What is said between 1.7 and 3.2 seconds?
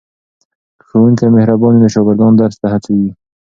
وي نو شاګردان درس ته هڅېږي.